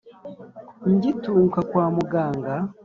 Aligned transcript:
Ngitunguka 0.91 1.59
kwa 1.69 1.83
muganga 1.95 2.53